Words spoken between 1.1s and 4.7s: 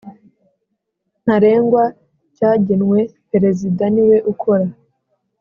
ntarengwa cyagenwe Perezida niwe ukora